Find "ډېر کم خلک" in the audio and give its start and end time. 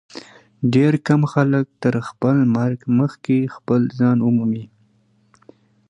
0.73-1.65